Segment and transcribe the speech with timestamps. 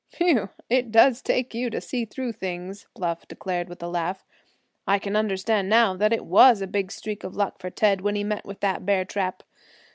[0.17, 0.49] "Whew!
[0.67, 4.25] it does take you to see through things," Bluff declared, with a laugh.
[4.87, 8.15] "I can understand now that it was a big streak of luck for Ted when
[8.15, 9.43] he met with that bear trap.